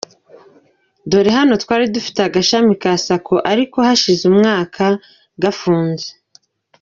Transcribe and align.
Dore 1.09 1.31
hano 1.39 1.53
twari 1.63 1.85
dufite 1.95 2.19
agashami 2.27 2.73
ka 2.81 2.91
Sacco 3.05 3.35
ariko 3.51 3.77
hashize 3.87 4.21
umwaka 4.31 4.83
gafunze. 5.41 6.07